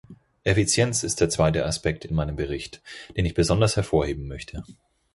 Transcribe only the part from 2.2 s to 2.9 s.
Bericht,